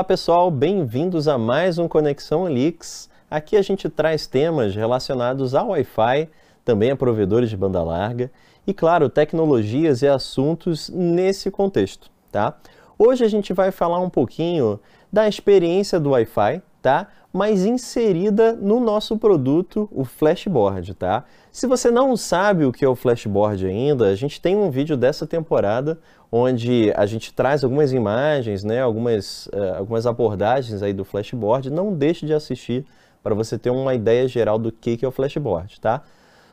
Olá 0.00 0.04
pessoal, 0.06 0.50
bem-vindos 0.50 1.28
a 1.28 1.36
mais 1.36 1.76
um 1.76 1.86
Conexão 1.86 2.48
Elix. 2.48 3.10
Aqui 3.30 3.54
a 3.54 3.60
gente 3.60 3.86
traz 3.86 4.26
temas 4.26 4.74
relacionados 4.74 5.54
ao 5.54 5.68
Wi-Fi, 5.68 6.26
também 6.64 6.90
a 6.90 6.96
provedores 6.96 7.50
de 7.50 7.56
banda 7.58 7.82
larga 7.82 8.32
e, 8.66 8.72
claro, 8.72 9.10
tecnologias 9.10 10.00
e 10.00 10.08
assuntos 10.08 10.88
nesse 10.88 11.50
contexto, 11.50 12.10
tá? 12.32 12.56
Hoje 12.98 13.26
a 13.26 13.28
gente 13.28 13.52
vai 13.52 13.70
falar 13.70 13.98
um 13.98 14.08
pouquinho 14.08 14.80
da 15.12 15.28
experiência 15.28 16.00
do 16.00 16.12
Wi-Fi, 16.12 16.62
tá? 16.80 17.08
Mas 17.30 17.66
inserida 17.66 18.54
no 18.54 18.80
nosso 18.80 19.18
produto, 19.18 19.86
o 19.92 20.06
Flashboard, 20.06 20.94
tá? 20.94 21.24
Se 21.52 21.66
você 21.66 21.90
não 21.90 22.16
sabe 22.16 22.64
o 22.64 22.72
que 22.72 22.86
é 22.86 22.88
o 22.88 22.96
Flashboard 22.96 23.66
ainda, 23.66 24.08
a 24.08 24.14
gente 24.14 24.40
tem 24.40 24.56
um 24.56 24.70
vídeo 24.70 24.96
dessa 24.96 25.26
temporada 25.26 25.98
onde 26.30 26.92
a 26.96 27.06
gente 27.06 27.32
traz 27.32 27.64
algumas 27.64 27.92
imagens, 27.92 28.62
né, 28.62 28.80
algumas, 28.80 29.46
uh, 29.46 29.78
algumas 29.78 30.06
abordagens 30.06 30.82
aí 30.82 30.92
do 30.92 31.04
Flashboard. 31.04 31.70
Não 31.70 31.92
deixe 31.92 32.24
de 32.24 32.32
assistir 32.32 32.84
para 33.22 33.34
você 33.34 33.58
ter 33.58 33.70
uma 33.70 33.94
ideia 33.94 34.26
geral 34.28 34.58
do 34.58 34.70
que, 34.70 34.96
que 34.96 35.04
é 35.04 35.08
o 35.08 35.10
Flashboard, 35.10 35.80
tá? 35.80 36.02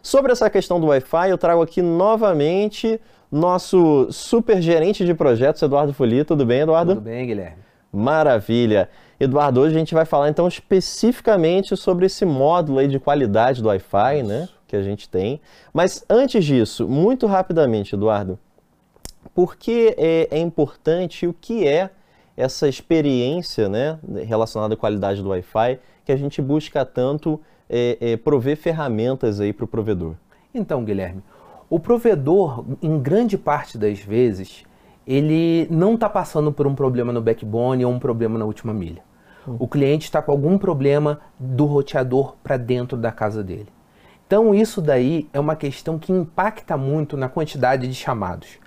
Sobre 0.01 0.31
essa 0.31 0.49
questão 0.49 0.79
do 0.79 0.87
Wi-Fi, 0.87 1.29
eu 1.29 1.37
trago 1.37 1.61
aqui 1.61 1.81
novamente 1.81 2.99
nosso 3.31 4.07
super 4.11 4.61
gerente 4.61 5.05
de 5.05 5.13
projetos, 5.13 5.61
Eduardo 5.61 5.93
Folia. 5.93 6.23
Tudo 6.23 6.45
bem, 6.45 6.61
Eduardo? 6.61 6.95
Tudo 6.95 7.03
bem, 7.03 7.27
Guilherme. 7.27 7.57
Maravilha. 7.91 8.89
Eduardo, 9.19 9.61
hoje 9.61 9.75
a 9.75 9.79
gente 9.79 9.93
vai 9.93 10.05
falar 10.05 10.29
então 10.29 10.47
especificamente 10.47 11.75
sobre 11.75 12.05
esse 12.05 12.23
módulo 12.23 12.79
aí 12.79 12.87
de 12.87 12.99
qualidade 12.99 13.61
do 13.61 13.67
Wi-Fi, 13.69 14.23
né, 14.23 14.47
que 14.67 14.75
a 14.75 14.83
gente 14.83 15.09
tem. 15.09 15.41
Mas 15.73 16.05
antes 16.09 16.45
disso, 16.45 16.87
muito 16.87 17.25
rapidamente, 17.25 17.95
Eduardo, 17.95 18.37
por 19.37 19.55
que 19.55 19.93
é, 19.99 20.29
é 20.31 20.39
importante 20.39 21.27
o 21.27 21.31
que 21.31 21.67
é 21.67 21.91
essa 22.35 22.67
experiência 22.67 23.69
né, 23.69 23.99
relacionada 24.25 24.73
à 24.73 24.77
qualidade 24.77 25.21
do 25.21 25.29
Wi-Fi 25.29 25.79
que 26.03 26.11
a 26.11 26.15
gente 26.15 26.41
busca 26.41 26.83
tanto 26.83 27.39
é, 27.69 27.99
é, 28.01 28.17
prover 28.17 28.57
ferramentas 28.57 29.39
aí 29.39 29.53
para 29.53 29.65
o 29.65 29.67
provedor? 29.67 30.15
Então, 30.51 30.83
Guilherme, 30.83 31.21
o 31.69 31.79
provedor, 31.79 32.65
em 32.81 32.97
grande 32.97 33.37
parte 33.37 33.77
das 33.77 33.99
vezes, 33.99 34.63
ele 35.05 35.67
não 35.69 35.93
está 35.93 36.09
passando 36.09 36.51
por 36.51 36.65
um 36.65 36.73
problema 36.73 37.13
no 37.13 37.21
backbone 37.21 37.85
ou 37.85 37.91
um 37.91 37.99
problema 37.99 38.39
na 38.39 38.45
última 38.45 38.73
milha. 38.73 39.03
Hum. 39.47 39.57
O 39.59 39.67
cliente 39.67 40.05
está 40.05 40.19
com 40.19 40.31
algum 40.31 40.57
problema 40.57 41.21
do 41.39 41.65
roteador 41.65 42.33
para 42.43 42.57
dentro 42.57 42.97
da 42.97 43.11
casa 43.11 43.43
dele. 43.43 43.67
Então, 44.25 44.55
isso 44.55 44.81
daí 44.81 45.29
é 45.31 45.39
uma 45.39 45.55
questão 45.55 45.99
que 45.99 46.11
impacta 46.11 46.75
muito 46.75 47.15
na 47.15 47.29
quantidade 47.29 47.87
de 47.87 47.93
chamados. 47.93 48.57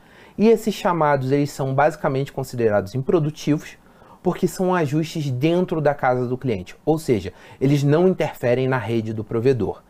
E 0.40 0.48
esses 0.48 0.74
chamados 0.74 1.30
eles 1.32 1.50
são 1.50 1.74
basicamente 1.74 2.32
considerados 2.32 2.94
improdutivos 2.94 3.76
porque 4.22 4.48
são 4.48 4.74
ajustes 4.74 5.30
dentro 5.30 5.82
da 5.82 5.92
casa 5.92 6.26
do 6.26 6.38
cliente, 6.38 6.74
ou 6.82 6.98
seja, 6.98 7.34
eles 7.60 7.82
não 7.82 8.08
interferem 8.08 8.66
na 8.66 8.78
rede 8.78 9.12
do 9.12 9.22
provedor. 9.22 9.82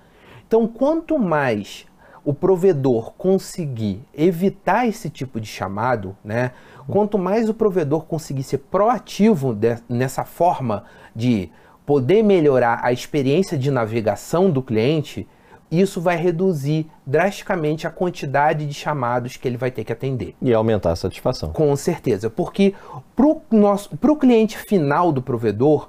Então, 0.45 0.67
quanto 0.67 1.17
mais 1.20 1.87
o 2.25 2.34
provedor 2.34 3.12
conseguir 3.12 4.03
evitar 4.12 4.89
esse 4.89 5.09
tipo 5.09 5.41
de 5.41 5.47
chamado, 5.47 6.17
né? 6.25 6.51
Quanto 6.89 7.17
mais 7.17 7.48
o 7.48 7.55
provedor 7.55 8.05
conseguir 8.07 8.42
ser 8.42 8.59
proativo 8.59 9.55
de, 9.55 9.79
nessa 9.89 10.25
forma 10.25 10.83
de 11.14 11.48
poder 11.87 12.25
melhorar 12.25 12.81
a 12.83 12.92
experiência 12.92 13.57
de 13.57 13.70
navegação 13.70 14.51
do 14.51 14.62
cliente, 14.62 15.29
isso 15.71 16.01
vai 16.01 16.17
reduzir 16.17 16.87
drasticamente 17.07 17.87
a 17.87 17.91
quantidade 17.91 18.67
de 18.67 18.75
chamados 18.75 19.37
que 19.37 19.47
ele 19.47 19.57
vai 19.57 19.71
ter 19.71 19.85
que 19.85 19.93
atender. 19.93 20.35
E 20.43 20.53
aumentar 20.53 20.93
a 20.93 20.97
satisfação. 20.97 21.53
Com 21.53 21.75
certeza, 21.77 22.29
porque 22.29 22.75
para 23.15 24.13
o 24.13 24.17
cliente 24.17 24.59
final 24.59 25.13
do 25.13 25.23
provedor, 25.23 25.89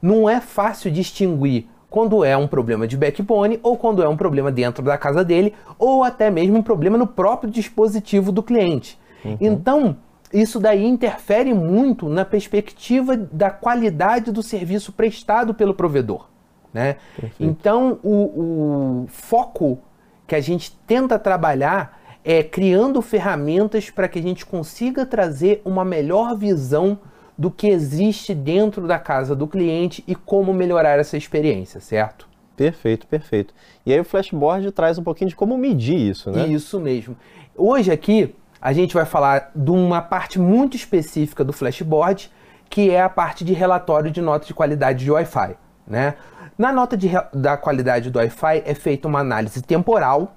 não 0.00 0.28
é 0.28 0.40
fácil 0.40 0.90
distinguir 0.90 1.66
quando 1.88 2.24
é 2.24 2.36
um 2.36 2.46
problema 2.46 2.88
de 2.88 2.96
backbone 2.96 3.60
ou 3.62 3.76
quando 3.76 4.02
é 4.02 4.08
um 4.08 4.16
problema 4.16 4.50
dentro 4.50 4.82
da 4.82 4.96
casa 4.96 5.24
dele 5.24 5.54
ou 5.78 6.02
até 6.02 6.30
mesmo 6.30 6.58
um 6.58 6.62
problema 6.62 6.98
no 6.98 7.06
próprio 7.06 7.50
dispositivo 7.50 8.32
do 8.32 8.42
cliente. 8.42 8.98
Uhum. 9.24 9.36
Então, 9.40 9.96
isso 10.32 10.58
daí 10.58 10.86
interfere 10.86 11.52
muito 11.52 12.08
na 12.08 12.24
perspectiva 12.24 13.16
da 13.16 13.50
qualidade 13.50 14.32
do 14.32 14.42
serviço 14.42 14.90
prestado 14.92 15.52
pelo 15.52 15.74
provedor. 15.74 16.31
Né? 16.72 16.96
Então, 17.38 17.98
o, 18.02 19.02
o 19.02 19.06
foco 19.08 19.78
que 20.26 20.34
a 20.34 20.40
gente 20.40 20.76
tenta 20.86 21.18
trabalhar 21.18 22.00
é 22.24 22.42
criando 22.42 23.02
ferramentas 23.02 23.90
para 23.90 24.08
que 24.08 24.18
a 24.18 24.22
gente 24.22 24.46
consiga 24.46 25.04
trazer 25.04 25.60
uma 25.64 25.84
melhor 25.84 26.36
visão 26.36 26.98
do 27.36 27.50
que 27.50 27.66
existe 27.66 28.34
dentro 28.34 28.86
da 28.86 28.98
casa 28.98 29.34
do 29.34 29.46
cliente 29.46 30.04
e 30.06 30.14
como 30.14 30.52
melhorar 30.52 30.98
essa 30.98 31.16
experiência, 31.16 31.80
certo? 31.80 32.28
Perfeito, 32.56 33.06
perfeito. 33.06 33.52
E 33.84 33.92
aí 33.92 33.98
o 33.98 34.04
Flashboard 34.04 34.70
traz 34.72 34.98
um 34.98 35.02
pouquinho 35.02 35.30
de 35.30 35.36
como 35.36 35.56
medir 35.56 35.98
isso, 35.98 36.30
né? 36.30 36.46
Isso 36.46 36.78
mesmo. 36.78 37.16
Hoje 37.56 37.90
aqui 37.90 38.34
a 38.60 38.72
gente 38.72 38.94
vai 38.94 39.04
falar 39.04 39.50
de 39.54 39.70
uma 39.70 40.00
parte 40.00 40.38
muito 40.38 40.76
específica 40.76 41.42
do 41.42 41.52
Flashboard, 41.52 42.30
que 42.70 42.90
é 42.90 43.02
a 43.02 43.08
parte 43.08 43.44
de 43.44 43.52
relatório 43.52 44.10
de 44.10 44.20
nota 44.20 44.46
de 44.46 44.54
qualidade 44.54 45.04
de 45.04 45.10
Wi-Fi, 45.10 45.56
né? 45.86 46.14
Na 46.56 46.72
nota 46.72 46.96
de, 46.96 47.10
da 47.32 47.56
qualidade 47.56 48.10
do 48.10 48.18
Wi-Fi 48.18 48.62
é 48.64 48.74
feita 48.74 49.08
uma 49.08 49.20
análise 49.20 49.62
temporal 49.62 50.36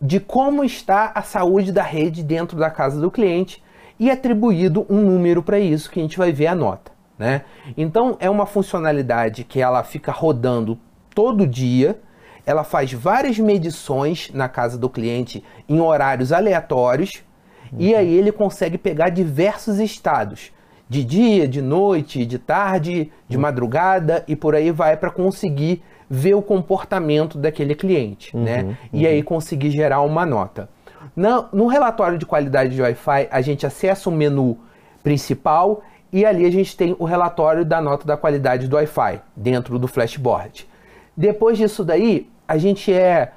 de 0.00 0.20
como 0.20 0.62
está 0.62 1.10
a 1.14 1.22
saúde 1.22 1.72
da 1.72 1.82
rede 1.82 2.22
dentro 2.22 2.56
da 2.56 2.70
casa 2.70 3.00
do 3.00 3.10
cliente 3.10 3.62
e 3.98 4.10
atribuído 4.10 4.86
um 4.88 5.00
número 5.00 5.42
para 5.42 5.58
isso 5.58 5.90
que 5.90 5.98
a 5.98 6.02
gente 6.02 6.18
vai 6.18 6.32
ver 6.32 6.46
a 6.46 6.54
nota. 6.54 6.92
Né? 7.18 7.42
Então 7.76 8.16
é 8.20 8.30
uma 8.30 8.46
funcionalidade 8.46 9.42
que 9.42 9.60
ela 9.60 9.82
fica 9.82 10.12
rodando 10.12 10.78
todo 11.12 11.46
dia, 11.46 11.98
ela 12.46 12.62
faz 12.62 12.92
várias 12.92 13.38
medições 13.38 14.30
na 14.32 14.48
casa 14.48 14.78
do 14.78 14.88
cliente 14.88 15.42
em 15.68 15.80
horários 15.80 16.32
aleatórios 16.32 17.24
uhum. 17.72 17.78
e 17.80 17.94
aí 17.94 18.14
ele 18.14 18.30
consegue 18.30 18.78
pegar 18.78 19.08
diversos 19.08 19.80
estados 19.80 20.52
de 20.88 21.04
dia, 21.04 21.46
de 21.46 21.60
noite, 21.60 22.24
de 22.24 22.38
tarde, 22.38 23.12
de 23.28 23.36
uhum. 23.36 23.42
madrugada 23.42 24.24
e 24.26 24.34
por 24.34 24.54
aí 24.54 24.70
vai 24.70 24.96
para 24.96 25.10
conseguir 25.10 25.82
ver 26.08 26.34
o 26.34 26.42
comportamento 26.42 27.36
daquele 27.36 27.74
cliente, 27.74 28.34
uhum, 28.34 28.42
né? 28.42 28.62
Uhum. 28.62 28.74
E 28.92 29.06
aí 29.06 29.22
conseguir 29.22 29.70
gerar 29.70 30.00
uma 30.00 30.24
nota. 30.24 30.68
No, 31.14 31.46
no 31.52 31.66
relatório 31.66 32.16
de 32.16 32.24
qualidade 32.24 32.74
de 32.74 32.80
Wi-Fi, 32.80 33.28
a 33.30 33.40
gente 33.40 33.66
acessa 33.66 34.08
o 34.08 34.12
menu 34.12 34.56
principal 35.02 35.82
e 36.12 36.24
ali 36.24 36.46
a 36.46 36.50
gente 36.50 36.76
tem 36.76 36.96
o 36.98 37.04
relatório 37.04 37.64
da 37.64 37.80
nota 37.80 38.06
da 38.06 38.16
qualidade 38.16 38.66
do 38.66 38.76
Wi-Fi 38.76 39.20
dentro 39.36 39.78
do 39.78 39.86
flashboard. 39.86 40.66
Depois 41.14 41.58
disso 41.58 41.84
daí, 41.84 42.30
a 42.46 42.56
gente 42.56 42.92
é 42.92 43.32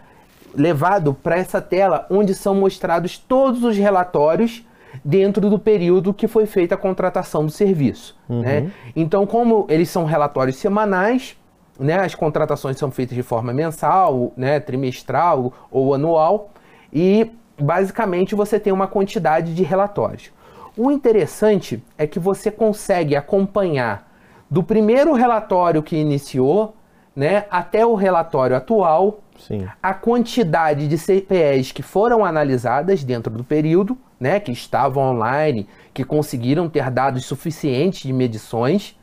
levado 0.54 1.14
para 1.14 1.38
essa 1.38 1.62
tela 1.62 2.06
onde 2.10 2.34
são 2.34 2.56
mostrados 2.56 3.18
todos 3.18 3.64
os 3.64 3.76
relatórios 3.76 4.64
dentro 5.04 5.50
do 5.50 5.58
período 5.58 6.14
que 6.14 6.28
foi 6.28 6.46
feita 6.46 6.76
a 6.76 6.78
contratação 6.78 7.46
do 7.46 7.52
serviço. 7.52 8.18
Uhum. 8.28 8.42
Né? 8.42 8.72
Então, 8.96 9.26
como 9.26 9.66
eles 9.70 9.90
são 9.90 10.06
relatórios 10.06 10.58
semanais, 10.58 11.38
né, 11.80 11.96
as 11.96 12.14
contratações 12.14 12.78
são 12.78 12.92
feitas 12.92 13.16
de 13.16 13.24
forma 13.24 13.52
mensal, 13.54 14.32
né, 14.38 14.60
trimestral 14.60 15.54
ou 15.72 15.94
anual, 15.94 16.52
e 16.94 17.32
basicamente 17.60 18.36
você 18.36 18.60
tem 18.60 18.72
uma 18.72 18.88
quantidade 18.88 19.54
de 19.54 19.64
relatórios. 19.64 20.32
O 20.78 20.92
interessante 20.92 21.84
é 21.98 22.08
que 22.08 22.20
você 22.20 22.50
consegue 22.50 23.16
acompanhar 23.16 24.10
do 24.50 24.62
primeiro 24.62 25.14
relatório 25.14 25.82
que 25.82 25.96
iniciou 25.96 26.76
né, 27.16 27.46
até 27.50 27.86
o 27.86 27.96
relatório 27.96 28.56
atual 28.56 29.20
Sim. 29.38 29.68
a 29.82 29.94
quantidade 29.94 30.88
de 30.88 30.98
CPEs 30.98 31.72
que 31.72 31.82
foram 31.82 32.24
analisadas 32.24 33.04
dentro 33.04 33.34
do 33.34 33.44
período, 33.44 33.98
né, 34.20 34.40
que 34.40 34.52
estavam 34.52 35.04
online, 35.04 35.68
que 35.94 36.04
conseguiram 36.04 36.70
ter 36.70 36.90
dados 36.90 37.26
suficientes 37.26 38.04
de 38.04 38.14
medições, 38.14 38.98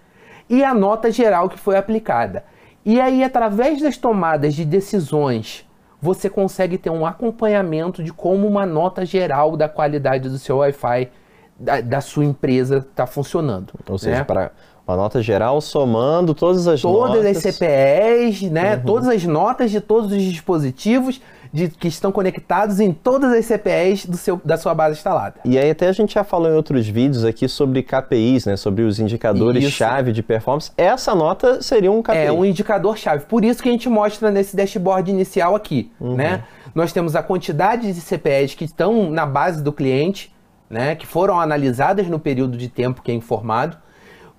e 0.49 0.65
a 0.65 0.73
nota 0.73 1.11
geral 1.11 1.49
que 1.49 1.59
foi 1.59 1.77
aplicada. 1.77 2.44
E 2.85 3.00
aí, 3.00 3.23
através 3.23 3.83
das 3.83 3.97
tomadas 3.97 4.55
de 4.55 4.65
decisões, 4.65 5.69
você 6.00 6.31
consegue 6.31 6.79
ter 6.79 6.91
um 6.91 7.05
acompanhamento 7.05 8.03
de 8.03 8.12
como 8.12 8.47
uma 8.47 8.65
nota 8.65 9.05
geral 9.05 9.56
da 9.56 9.69
qualidade 9.69 10.29
do 10.29 10.38
seu 10.38 10.59
Wi-Fi 10.59 11.11
da, 11.59 11.81
da 11.81 12.01
sua 12.01 12.25
empresa 12.25 12.79
está 12.79 13.07
funcionando. 13.07 13.73
Ou 13.89 13.99
seja, 13.99 14.19
né? 14.19 14.25
para 14.25 14.53
uma 14.87 14.97
nota 14.97 15.21
geral 15.21 15.61
somando 15.61 16.35
todas 16.35 16.67
as 16.67 16.81
todas 16.81 17.17
notas. 17.17 17.45
as 17.45 17.55
CPEs, 17.55 18.43
né? 18.51 18.77
Uhum. 18.77 18.83
Todas 18.83 19.09
as 19.09 19.25
notas 19.25 19.71
de 19.71 19.81
todos 19.81 20.11
os 20.13 20.23
dispositivos 20.23 21.21
de, 21.53 21.69
que 21.69 21.89
estão 21.89 22.13
conectados 22.13 22.81
em 22.81 22.93
todas 22.93 23.33
as 23.33 23.45
CPEs 23.45 24.07
do 24.07 24.17
seu, 24.17 24.41
da 24.45 24.57
sua 24.57 24.75
base 24.75 24.97
instalada. 24.97 25.37
E 25.45 25.59
aí 25.59 25.71
até 25.71 25.89
a 25.89 25.93
gente 25.93 26.15
já 26.15 26.25
falou 26.25 26.51
em 26.51 26.55
outros 26.55 26.87
vídeos 26.87 27.25
aqui 27.25 27.49
sobre 27.49 27.83
KPIs, 27.83 28.47
né? 28.47 28.57
Sobre 28.57 28.83
os 28.83 28.99
indicadores-chave 28.99 30.13
de 30.13 30.23
performance. 30.23 30.71
Essa 30.77 31.15
nota 31.15 31.61
seria 31.61 31.91
um 31.91 32.03
KPI. 32.03 32.17
É 32.17 32.33
um 32.33 32.45
indicador-chave. 32.45 33.27
Por 33.27 33.45
isso 33.45 33.63
que 33.63 33.69
a 33.69 33.73
gente 33.73 33.89
mostra 33.89 34.31
nesse 34.31 34.57
dashboard 34.57 35.11
inicial 35.11 35.55
aqui, 35.55 35.91
uhum. 36.01 36.15
né? 36.15 36.45
Nós 36.75 36.93
temos 36.93 37.17
a 37.17 37.23
quantidade 37.23 37.93
de 37.93 38.01
CPEs 38.01 38.55
que 38.55 38.65
estão 38.65 39.11
na 39.11 39.27
base 39.27 39.63
do 39.63 39.73
cliente, 39.73 40.33
né? 40.69 40.94
Que 40.94 41.06
foram 41.06 41.41
analisadas 41.41 42.09
no 42.09 42.19
período 42.19 42.56
de 42.56 42.69
tempo 42.69 43.03
que 43.03 43.11
é 43.11 43.15
informado 43.15 43.79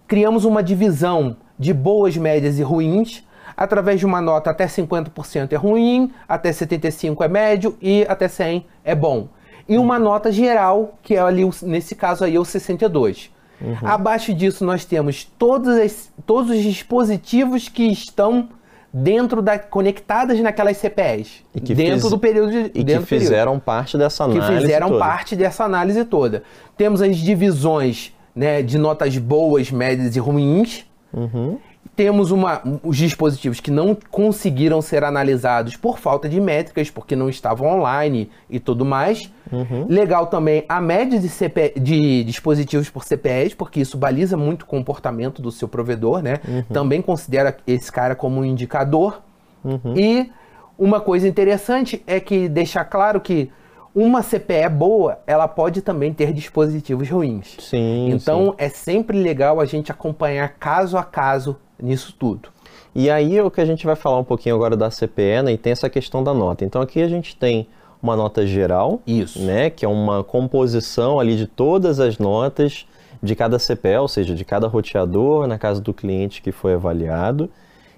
criamos 0.09 0.43
uma 0.43 0.63
divisão 0.63 1.37
de 1.57 1.71
boas, 1.71 2.17
médias 2.17 2.57
e 2.57 2.63
ruins, 2.63 3.23
através 3.55 3.99
de 3.99 4.07
uma 4.07 4.19
nota 4.19 4.49
até 4.49 4.65
50% 4.65 5.53
é 5.53 5.55
ruim, 5.55 6.11
até 6.27 6.49
75% 6.49 7.23
é 7.23 7.27
médio 7.27 7.77
e 7.79 8.03
até 8.09 8.25
100% 8.25 8.63
é 8.83 8.95
bom. 8.95 9.29
E 9.67 9.77
uma 9.77 9.99
nota 9.99 10.31
geral, 10.31 10.97
que 11.03 11.13
é 11.13 11.19
ali, 11.19 11.47
nesse 11.61 11.93
caso 11.93 12.23
aí, 12.23 12.39
o 12.39 12.43
62. 12.43 13.31
Uhum. 13.61 13.75
Abaixo 13.83 14.33
disso, 14.33 14.65
nós 14.65 14.83
temos 14.83 15.23
todos, 15.23 15.77
as, 15.77 16.11
todos 16.25 16.49
os 16.49 16.63
dispositivos 16.63 17.69
que 17.69 17.83
estão 17.83 18.49
dentro 18.91 19.41
da 19.41 19.59
conectadas 19.59 20.39
naquelas 20.39 20.77
CPEs, 20.77 21.43
dentro 21.53 22.01
fiz, 22.01 22.09
do 22.09 22.17
período 22.17 22.51
de, 22.51 22.71
e 22.73 22.83
que 22.83 22.99
fizeram 23.01 23.51
período, 23.53 23.61
parte 23.61 23.97
dessa 23.97 24.23
análise 24.23 24.47
que 24.47 24.59
fizeram 24.61 24.87
toda. 24.89 24.99
parte 24.99 25.35
dessa 25.35 25.63
análise 25.63 26.05
toda. 26.05 26.43
Temos 26.75 27.01
as 27.01 27.17
divisões 27.17 28.13
né, 28.35 28.61
de 28.61 28.77
notas 28.77 29.17
boas, 29.17 29.71
médias 29.71 30.15
e 30.15 30.19
ruins. 30.19 30.85
Uhum 31.13 31.57
temos 31.99 32.31
uma, 32.31 32.61
os 32.81 32.95
dispositivos 32.95 33.59
que 33.59 33.69
não 33.69 33.93
conseguiram 34.09 34.81
ser 34.81 35.03
analisados 35.03 35.75
por 35.75 35.99
falta 35.99 36.29
de 36.29 36.39
métricas, 36.39 36.89
porque 36.89 37.13
não 37.13 37.29
estavam 37.29 37.67
online 37.67 38.29
e 38.49 38.57
tudo 38.57 38.85
mais. 38.85 39.29
Uhum. 39.51 39.87
Legal 39.87 40.27
também 40.27 40.63
a 40.67 40.79
média 40.79 41.19
de, 41.19 41.29
CP, 41.29 41.73
de, 41.79 42.23
dispositivos 42.23 42.89
por 42.89 43.03
CPEs, 43.03 43.53
porque 43.53 43.79
isso 43.79 43.97
baliza 43.97 44.37
muito 44.37 44.63
o 44.63 44.65
comportamento 44.65 45.41
do 45.41 45.51
seu 45.51 45.67
provedor, 45.67 46.21
né? 46.21 46.39
Uhum. 46.47 46.63
Também 46.71 47.01
considera 47.01 47.57
esse 47.65 47.91
cara 47.91 48.15
como 48.15 48.41
um 48.41 48.45
indicador. 48.45 49.21
Uhum. 49.63 49.93
E 49.95 50.31
uma 50.77 50.99
coisa 51.01 51.27
interessante 51.27 52.01
é 52.07 52.19
que 52.19 52.47
deixar 52.47 52.85
claro 52.85 53.19
que 53.19 53.51
uma 53.93 54.21
CPE 54.21 54.69
boa, 54.69 55.19
ela 55.25 55.47
pode 55.47 55.81
também 55.81 56.13
ter 56.13 56.31
dispositivos 56.31 57.09
ruins. 57.09 57.57
Sim. 57.59 58.09
Então 58.11 58.45
sim. 58.45 58.53
é 58.57 58.69
sempre 58.69 59.21
legal 59.21 59.59
a 59.59 59.65
gente 59.65 59.91
acompanhar 59.91 60.55
caso 60.59 60.97
a 60.97 61.03
caso 61.03 61.57
nisso 61.81 62.15
tudo. 62.17 62.49
E 62.93 63.09
aí 63.09 63.37
é 63.37 63.43
o 63.43 63.51
que 63.51 63.61
a 63.61 63.65
gente 63.65 63.85
vai 63.85 63.95
falar 63.95 64.19
um 64.19 64.23
pouquinho 64.23 64.55
agora 64.55 64.75
da 64.75 64.89
CPE, 64.89 65.43
né, 65.43 65.51
e 65.53 65.57
tem 65.57 65.71
essa 65.71 65.89
questão 65.89 66.23
da 66.23 66.33
nota. 66.33 66.65
Então 66.65 66.81
aqui 66.81 67.01
a 67.01 67.07
gente 67.07 67.35
tem 67.35 67.67
uma 68.01 68.15
nota 68.15 68.45
geral, 68.47 69.01
Isso. 69.05 69.39
né, 69.41 69.69
que 69.69 69.83
é 69.85 69.87
uma 69.87 70.23
composição 70.23 71.19
ali 71.19 71.35
de 71.35 71.45
todas 71.45 71.99
as 71.99 72.17
notas 72.17 72.85
de 73.21 73.35
cada 73.35 73.57
CPE, 73.59 73.97
ou 73.99 74.07
seja, 74.07 74.33
de 74.33 74.45
cada 74.45 74.67
roteador 74.67 75.45
na 75.47 75.57
casa 75.57 75.81
do 75.81 75.93
cliente 75.93 76.41
que 76.41 76.51
foi 76.51 76.73
avaliado. 76.73 77.49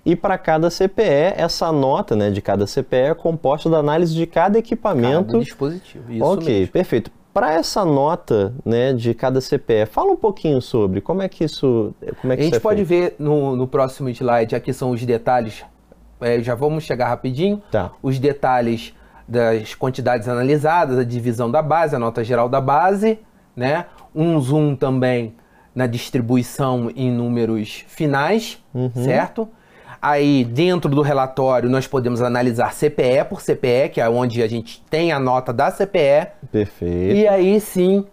E 0.04 0.16
para 0.16 0.36
cada 0.40 0.70
CPE, 0.72 1.36
essa 1.38 1.72
nota 1.72 2.16
né, 2.16 2.32
de 2.32 2.42
cada 2.42 2.66
CPE 2.66 2.96
é 2.96 3.14
composta 3.14 3.70
da 3.70 3.78
análise 3.78 4.16
de 4.16 4.26
cada 4.26 4.58
equipamento. 4.58 5.34
Cada 5.34 5.44
dispositivo, 5.44 6.12
isso 6.12 6.26
Ok, 6.26 6.48
mesmo. 6.60 6.72
perfeito. 6.74 7.12
Para 7.32 7.54
essa 7.54 7.86
nota 7.86 8.52
né, 8.66 8.92
de 8.94 9.14
cada 9.14 9.40
CPE, 9.40 9.86
fala 9.86 10.12
um 10.12 10.18
pouquinho 10.18 10.60
sobre 10.62 11.00
como 11.00 11.22
é 11.22 11.30
que 11.30 11.44
isso. 11.44 11.94
Como 12.20 12.34
é 12.34 12.36
que 12.36 12.42
a 12.42 12.46
gente 12.46 12.58
é 12.58 12.60
pode 12.60 12.84
feito? 12.84 13.10
ver 13.20 13.24
no, 13.24 13.56
no 13.56 13.68
próximo 13.68 14.10
slide, 14.10 14.56
aqui 14.56 14.74
são 14.74 14.90
os 14.90 15.06
detalhes. 15.06 15.64
É, 16.20 16.42
já 16.42 16.56
vamos 16.56 16.84
chegar 16.84 17.08
rapidinho. 17.08 17.62
Tá. 17.72 17.92
Os 18.02 18.18
detalhes 18.20 18.94
das 19.32 19.74
quantidades 19.74 20.28
analisadas, 20.28 21.00
a 21.00 21.06
divisão 21.06 21.50
da 21.50 21.62
base, 21.62 21.96
a 21.96 22.00
nota 22.00 22.22
geral 22.22 22.50
da 22.50 22.60
base, 22.60 23.18
né? 23.56 23.86
Um 24.14 24.38
zoom 24.42 24.76
também 24.76 25.34
na 25.74 25.88
distribuição 25.88 26.92
em 26.94 27.10
números 27.10 27.86
finais, 27.88 28.62
uhum. 28.74 28.92
certo? 28.94 29.48
Aí, 30.02 30.44
dentro 30.44 30.92
do 30.92 31.02
relatório, 31.02 31.70
nós 31.70 31.88
podemos 31.88 32.22
analisar 32.22 32.74
CPE 32.74 33.24
por 33.30 33.42
CPE, 33.42 33.90
que 33.94 34.02
é 34.02 34.10
onde 34.10 34.44
a 34.44 34.48
gente 34.48 34.84
tem 34.90 35.14
a 35.14 35.20
nota 35.20 35.54
da 35.54 35.72
CPE. 35.72 36.28
Perfeito. 36.52 37.16
E 37.16 37.26
aí 37.26 37.62
sim. 37.62 38.06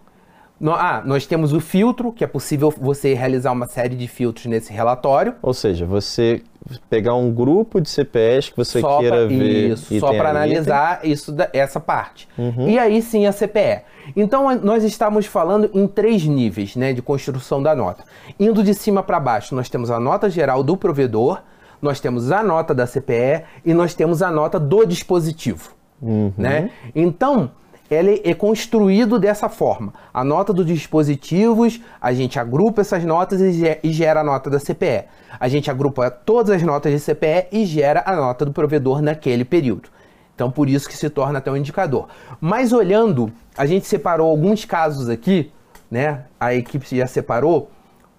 Ah, 0.67 1.01
nós 1.05 1.25
temos 1.25 1.53
o 1.53 1.59
filtro, 1.59 2.11
que 2.11 2.23
é 2.23 2.27
possível 2.27 2.73
você 2.77 3.13
realizar 3.13 3.51
uma 3.51 3.67
série 3.67 3.95
de 3.95 4.07
filtros 4.07 4.45
nesse 4.45 4.73
relatório. 4.73 5.35
Ou 5.41 5.53
seja, 5.53 5.85
você 5.85 6.41
pegar 6.89 7.15
um 7.15 7.31
grupo 7.33 7.79
de 7.79 7.89
CPEs 7.89 8.49
que 8.49 8.57
você 8.57 8.81
só 8.81 8.99
queira 8.99 9.17
pra, 9.17 9.27
ver. 9.27 9.71
Isso, 9.71 9.99
só 9.99 10.13
para 10.13 10.29
analisar 10.29 10.99
isso, 11.03 11.35
essa 11.53 11.79
parte. 11.79 12.27
Uhum. 12.37 12.69
E 12.69 12.77
aí 12.77 13.01
sim 13.01 13.25
a 13.25 13.31
CPE. 13.31 13.83
Então 14.15 14.55
nós 14.57 14.83
estamos 14.83 15.25
falando 15.25 15.69
em 15.73 15.87
três 15.87 16.25
níveis 16.25 16.75
né, 16.75 16.93
de 16.93 17.01
construção 17.01 17.61
da 17.61 17.75
nota. 17.75 18.03
Indo 18.39 18.63
de 18.63 18.73
cima 18.73 19.01
para 19.01 19.19
baixo, 19.19 19.55
nós 19.55 19.69
temos 19.69 19.89
a 19.89 19.99
nota 19.99 20.29
geral 20.29 20.63
do 20.63 20.75
provedor, 20.75 21.41
nós 21.81 21.99
temos 21.99 22.31
a 22.31 22.43
nota 22.43 22.73
da 22.73 22.85
CPE 22.85 23.43
e 23.65 23.73
nós 23.73 23.93
temos 23.93 24.21
a 24.21 24.29
nota 24.29 24.59
do 24.59 24.85
dispositivo. 24.85 25.71
Uhum. 26.01 26.33
Né? 26.37 26.71
Então, 26.95 27.51
ele 27.89 28.21
é 28.23 28.33
construído 28.33 29.17
dessa 29.17 29.49
forma. 29.49 29.93
A 30.13 30.23
nota 30.23 30.53
dos 30.53 30.65
dispositivos, 30.65 31.81
a 31.99 32.13
gente 32.13 32.39
agrupa 32.39 32.81
essas 32.81 33.03
notas 33.03 33.41
e 33.41 33.91
gera 33.91 34.21
a 34.21 34.23
nota 34.23 34.49
da 34.49 34.59
CPE. 34.59 35.05
A 35.39 35.47
gente 35.47 35.71
agrupa 35.71 36.11
todas 36.11 36.55
as 36.55 36.61
notas 36.61 36.91
de 36.91 36.99
CPE 36.99 37.47
e 37.51 37.65
gera 37.65 38.03
a 38.05 38.15
nota 38.15 38.45
do 38.45 38.53
provedor 38.53 39.01
naquele 39.01 39.43
período. 39.45 39.89
Então, 40.35 40.49
por 40.49 40.69
isso 40.69 40.87
que 40.87 40.95
se 40.95 41.09
torna 41.09 41.39
até 41.39 41.51
um 41.51 41.57
indicador. 41.57 42.07
Mas 42.39 42.71
olhando, 42.71 43.31
a 43.57 43.65
gente 43.65 43.85
separou 43.85 44.29
alguns 44.29 44.63
casos 44.63 45.09
aqui, 45.09 45.51
né? 45.91 46.21
A 46.39 46.53
equipe 46.53 46.95
já 46.95 47.07
separou 47.07 47.69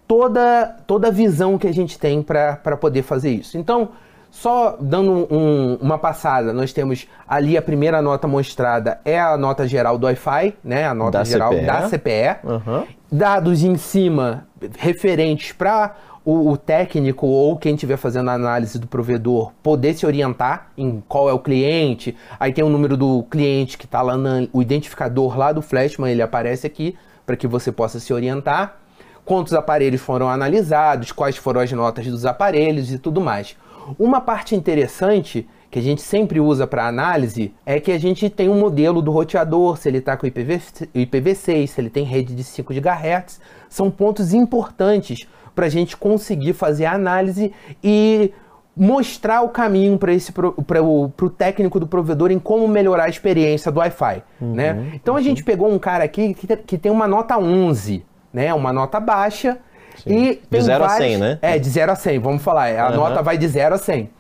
toda, 0.07 0.77
toda 0.87 1.09
a 1.09 1.11
visão 1.11 1.57
que 1.57 1.67
a 1.67 1.73
gente 1.73 1.99
tem 1.99 2.23
para 2.23 2.77
poder 2.79 3.03
fazer 3.03 3.31
isso. 3.31 3.57
Então, 3.57 3.91
só 4.31 4.77
dando 4.81 5.27
um, 5.31 5.75
uma 5.81 5.99
passada, 5.99 6.53
nós 6.53 6.73
temos 6.73 7.07
ali 7.29 7.57
a 7.57 7.63
primeira 7.63 8.01
nota 8.01 8.29
mostrada 8.29 9.01
é 9.05 9.19
a 9.19 9.37
nota 9.37 9.67
geral 9.67 9.99
do 9.99 10.07
Wi-Fi, 10.07 10.55
né? 10.63 10.87
A 10.87 10.95
nota 10.95 11.19
da 11.19 11.25
geral 11.25 11.53
CPE. 11.53 11.67
da 11.67 11.89
CPE. 11.89 12.37
Uhum. 12.45 12.87
Dados 13.11 13.65
em 13.65 13.77
cima 13.77 14.47
referentes 14.79 15.53
para 15.53 15.97
o, 16.25 16.51
o, 16.51 16.57
técnico 16.57 17.27
ou 17.27 17.57
quem 17.57 17.75
estiver 17.75 17.97
fazendo 17.97 18.31
a 18.31 18.35
análise 18.35 18.79
do 18.79 18.87
provedor 18.87 19.53
poder 19.63 19.95
se 19.95 20.07
orientar 20.07 20.69
em 20.77 21.03
qual 21.09 21.29
é 21.29 21.33
o 21.33 21.39
cliente. 21.39 22.17
Aí 22.39 22.53
tem 22.53 22.63
o 22.63 22.69
número 22.69 22.97
do 22.97 23.25
cliente 23.25 23.77
que 23.77 23.85
está 23.85 24.01
lá 24.01 24.17
no 24.17 24.49
o 24.53 24.63
identificador 24.63 25.37
lá 25.37 25.53
do 25.53 25.63
Flashman, 25.63 26.13
ele 26.13 26.23
aparece 26.23 26.67
aqui 26.67 26.97
para 27.27 27.37
que 27.37 27.47
você 27.47 27.73
possa 27.73 27.99
se 27.99 28.13
orientar 28.13 28.77
quantos 29.25 29.55
aparelhos 29.55 30.01
foram 30.01 30.29
analisados, 30.29 31.13
quais 31.13 31.37
foram 31.37 31.61
as 31.61 31.71
notas 31.73 32.07
dos 32.07 32.27
aparelhos 32.27 32.93
e 32.93 32.99
tudo 32.99 33.21
mais. 33.21 33.57
Uma 33.99 34.21
parte 34.21 34.55
interessante 34.55 35.49
que 35.71 35.79
a 35.79 35.83
gente 35.83 36.03
sempre 36.03 36.41
usa 36.41 36.67
para 36.67 36.87
análise 36.87 37.55
é 37.65 37.79
que 37.79 37.93
a 37.93 37.99
gente 37.99 38.29
tem 38.29 38.49
um 38.49 38.59
modelo 38.59 39.01
do 39.01 39.11
roteador, 39.11 39.77
se 39.77 39.89
ele 39.89 39.99
está 39.99 40.17
com 40.17 40.27
IPv, 40.27 40.61
IPv6, 40.95 41.67
se 41.69 41.81
ele 41.81 41.91
tem 41.91 42.05
rede 42.05 42.35
de 42.35 42.43
5 42.43 42.75
GHz. 42.75 43.41
São 43.69 43.91
pontos 43.91 44.35
importantes 44.35 45.27
para 45.55 45.67
a 45.67 45.69
gente 45.69 45.97
conseguir 45.97 46.55
fazer 46.55 46.87
a 46.87 46.93
análise 46.93 47.53
e 47.83 48.33
mostrar 48.77 49.43
o 49.43 49.49
caminho 49.49 49.99
para 49.99 50.13
esse 50.13 50.33
para 50.33 50.83
o 50.83 51.31
técnico 51.37 51.79
do 51.79 51.87
provedor 51.87 52.31
em 52.31 52.39
como 52.39 52.67
melhorar 52.67 53.05
a 53.05 53.09
experiência 53.09 53.71
do 53.71 53.79
Wi-Fi, 53.79 54.23
uhum, 54.41 54.55
né? 54.55 54.93
Então 54.95 55.17
a 55.17 55.21
gente 55.21 55.45
pegou 55.45 55.71
um 55.71 55.79
cara 55.79 56.05
aqui 56.05 56.35
que, 56.35 56.57
que 56.57 56.79
tem 56.79 56.91
uma 56.91 57.07
nota 57.07 57.37
11 57.37 58.05
né? 58.33 58.53
Uma 58.55 58.73
nota 58.73 59.01
baixa. 59.01 59.59
Sim. 60.03 60.11
E 60.11 60.43
de 60.51 60.61
0 60.61 60.85
a 60.85 60.89
100, 60.89 61.19
né? 61.19 61.39
É, 61.43 61.59
de 61.59 61.69
0 61.69 61.93
a 61.93 61.95
100, 61.95 62.19
vamos 62.19 62.43
falar. 62.43 62.79
A 62.79 62.91
nota 62.91 63.23
vai 63.23 63.37
de 63.37 63.47
0 63.47 63.75
a 63.75 63.79
100. 63.79 64.11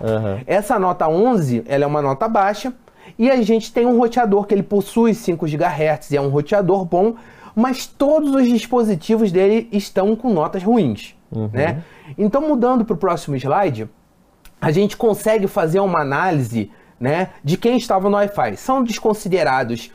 Essa 0.46 0.78
nota 0.78 1.08
11, 1.08 1.64
ela 1.66 1.84
é 1.84 1.86
uma 1.86 2.02
nota 2.02 2.28
baixa. 2.28 2.72
E 3.18 3.30
a 3.30 3.42
gente 3.42 3.72
tem 3.72 3.86
um 3.86 3.98
roteador 3.98 4.46
que 4.46 4.54
ele 4.54 4.62
possui 4.62 5.14
5 5.14 5.46
GHz, 5.46 6.12
é 6.12 6.20
um 6.20 6.28
roteador 6.28 6.84
bom, 6.84 7.14
mas 7.54 7.86
todos 7.86 8.34
os 8.34 8.46
dispositivos 8.46 9.32
dele 9.32 9.68
estão 9.72 10.14
com 10.14 10.32
notas 10.32 10.62
ruins, 10.62 11.14
uhum. 11.30 11.50
né? 11.52 11.82
Então, 12.16 12.40
mudando 12.40 12.84
para 12.84 12.94
o 12.94 12.96
próximo 12.96 13.36
slide, 13.36 13.88
a 14.60 14.70
gente 14.70 14.96
consegue 14.96 15.46
fazer 15.46 15.80
uma 15.80 16.00
análise 16.00 16.70
né, 16.98 17.30
de 17.42 17.56
quem 17.56 17.76
estava 17.76 18.08
no 18.10 18.16
Wi-Fi. 18.16 18.56
São 18.56 18.82
desconsiderados 18.82 19.90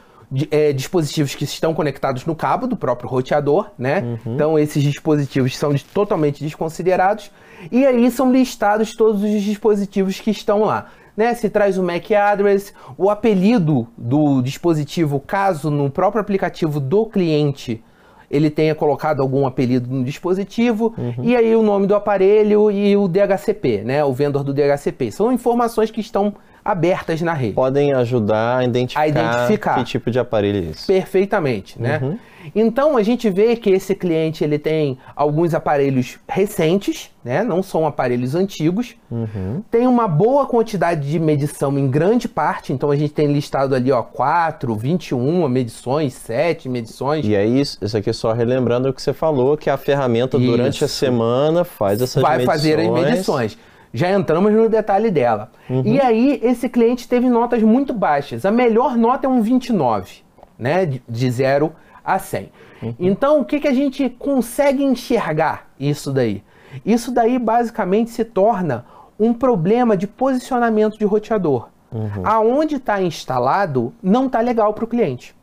é, 0.51 0.73
dispositivos 0.73 1.35
que 1.35 1.43
estão 1.43 1.73
conectados 1.73 2.25
no 2.25 2.35
cabo 2.35 2.67
do 2.67 2.75
próprio 2.75 3.09
roteador, 3.09 3.71
né? 3.77 4.17
Uhum. 4.25 4.35
Então 4.35 4.59
esses 4.59 4.81
dispositivos 4.81 5.57
são 5.57 5.73
totalmente 5.93 6.43
desconsiderados 6.43 7.31
e 7.71 7.85
aí 7.85 8.09
são 8.11 8.31
listados 8.31 8.95
todos 8.95 9.23
os 9.23 9.41
dispositivos 9.41 10.19
que 10.19 10.31
estão 10.31 10.63
lá. 10.63 10.87
Né, 11.15 11.33
se 11.33 11.49
traz 11.49 11.77
o 11.77 11.83
MAC 11.83 12.13
address, 12.13 12.73
o 12.97 13.09
apelido 13.09 13.87
do 13.97 14.41
dispositivo, 14.41 15.17
caso 15.17 15.71
no 15.71 15.89
próprio 15.89 16.19
aplicativo 16.19 16.77
do 16.77 17.05
cliente 17.05 17.81
ele 18.29 18.49
tenha 18.49 18.75
colocado 18.75 19.21
algum 19.21 19.47
apelido 19.47 19.89
no 19.89 20.03
dispositivo, 20.03 20.93
uhum. 20.97 21.23
e 21.23 21.35
aí 21.35 21.55
o 21.55 21.63
nome 21.63 21.87
do 21.87 21.95
aparelho 21.95 22.69
e 22.69 22.97
o 22.97 23.07
DHCP, 23.07 23.83
né, 23.83 24.03
o 24.03 24.13
vendedor 24.13 24.43
do 24.43 24.53
DHCP. 24.53 25.11
São 25.11 25.31
informações 25.31 25.89
que 25.89 26.01
estão 26.01 26.33
abertas 26.65 27.21
na 27.21 27.33
rede. 27.33 27.53
Podem 27.53 27.93
ajudar 27.93 28.57
a 28.57 28.63
identificar, 28.65 29.01
A 29.01 29.07
identificar. 29.07 29.75
que 29.75 29.83
tipo 29.83 30.09
de 30.09 30.17
aparelho 30.17 30.65
é 30.67 30.71
esse. 30.71 30.87
Perfeitamente, 30.87 31.79
né? 31.79 31.99
Uhum. 32.01 32.17
Então 32.53 32.95
a 32.95 33.01
gente 33.01 33.27
vê 33.29 33.55
que 33.55 33.69
esse 33.71 33.95
cliente 33.95 34.43
ele 34.43 34.59
tem 34.59 34.97
alguns 35.15 35.53
aparelhos 35.53 36.19
recentes, 36.27 37.09
né? 37.23 37.43
Não 37.43 37.63
são 37.63 37.87
aparelhos 37.87 38.35
antigos. 38.35 38.95
Uhum. 39.09 39.63
Tem 39.71 39.87
uma 39.87 40.07
boa 40.07 40.45
quantidade 40.45 41.09
de 41.09 41.19
medição 41.19 41.77
em 41.79 41.87
grande 41.89 42.27
parte, 42.27 42.71
então 42.71 42.91
a 42.91 42.95
gente 42.95 43.13
tem 43.13 43.31
listado 43.31 43.73
ali, 43.73 43.91
ó, 43.91 44.03
4, 44.03 44.75
21 44.75 45.47
medições, 45.47 46.13
7 46.13 46.69
medições. 46.69 47.25
E 47.25 47.35
aí, 47.35 47.59
isso 47.61 47.77
isso 47.81 47.97
aqui 47.97 48.13
só 48.13 48.31
relembrando 48.31 48.89
o 48.89 48.93
que 48.93 49.01
você 49.01 49.13
falou, 49.13 49.57
que 49.57 49.69
a 49.69 49.77
ferramenta 49.77 50.37
durante 50.37 50.83
a 50.83 50.87
Isso. 50.87 50.95
semana 50.97 51.63
faz 51.63 52.01
essas 52.01 52.21
vai 52.21 52.37
medições. 52.37 52.57
fazer 52.61 52.79
as 52.79 52.89
medições. 52.89 53.57
Já 53.95 54.11
entramos 54.11 54.51
no 54.51 54.67
detalhe 54.67 55.09
dela. 55.09 55.51
Uhum. 55.69 55.83
E 55.85 56.01
aí, 56.01 56.39
esse 56.43 56.67
cliente 56.69 57.07
teve 57.07 57.29
notas 57.29 57.63
muito 57.63 57.93
baixas. 57.93 58.45
A 58.45 58.51
melhor 58.51 58.97
nota 58.97 59.25
é 59.25 59.29
um 59.29 59.41
29, 59.41 60.17
né? 60.59 60.85
De- 60.85 61.01
De 61.07 61.31
0 61.31 61.73
a 62.03 62.19
100. 62.19 62.51
Uhum. 62.83 62.95
Então, 62.99 63.39
o 63.39 63.45
que, 63.45 63.59
que 63.59 63.67
a 63.67 63.73
gente 63.73 64.09
consegue 64.09 64.83
enxergar 64.83 65.69
isso 65.79 66.11
daí? 66.11 66.43
Isso 66.85 67.11
daí, 67.11 67.39
basicamente, 67.39 68.11
se 68.11 68.25
torna 68.25 68.85
um 69.17 69.33
problema 69.33 69.95
de 69.95 70.05
posicionamento 70.07 70.97
de 70.99 71.05
roteador. 71.05 71.69
Uhum. 71.91 72.09
Aonde 72.25 72.75
está 72.75 73.01
instalado, 73.01 73.93
não 74.03 74.25
está 74.25 74.41
legal 74.41 74.73
para 74.73 74.83
o 74.83 74.87
cliente. 74.87 75.33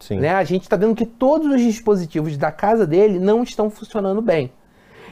Sim. 0.00 0.18
Né? 0.18 0.34
A 0.34 0.42
gente 0.42 0.62
está 0.62 0.74
vendo 0.76 0.96
que 0.96 1.06
todos 1.06 1.46
os 1.46 1.60
dispositivos 1.60 2.36
da 2.36 2.50
casa 2.50 2.84
dele 2.84 3.20
não 3.20 3.44
estão 3.44 3.70
funcionando 3.70 4.20
bem. 4.20 4.50